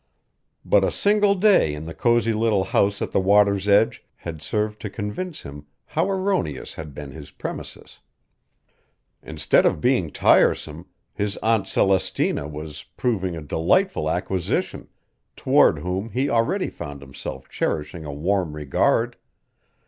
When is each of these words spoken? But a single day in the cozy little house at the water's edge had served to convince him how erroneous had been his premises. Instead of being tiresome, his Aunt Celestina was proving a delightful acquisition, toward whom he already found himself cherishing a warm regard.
But 0.65 0.83
a 0.83 0.89
single 0.89 1.35
day 1.35 1.75
in 1.75 1.85
the 1.85 1.93
cozy 1.93 2.33
little 2.33 2.63
house 2.63 3.03
at 3.03 3.11
the 3.11 3.19
water's 3.19 3.67
edge 3.67 4.03
had 4.15 4.41
served 4.41 4.81
to 4.81 4.89
convince 4.89 5.43
him 5.43 5.67
how 5.85 6.09
erroneous 6.09 6.73
had 6.73 6.95
been 6.95 7.11
his 7.11 7.29
premises. 7.29 7.99
Instead 9.21 9.63
of 9.63 9.79
being 9.79 10.09
tiresome, 10.11 10.87
his 11.13 11.37
Aunt 11.43 11.67
Celestina 11.67 12.47
was 12.47 12.81
proving 12.97 13.35
a 13.37 13.43
delightful 13.43 14.09
acquisition, 14.09 14.87
toward 15.35 15.77
whom 15.77 16.09
he 16.09 16.31
already 16.31 16.71
found 16.71 17.03
himself 17.03 17.47
cherishing 17.47 18.03
a 18.03 18.11
warm 18.11 18.53
regard. 18.53 19.17